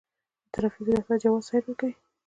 [0.45, 1.93] د ترافیکو ریاست جواز سیر ورکوي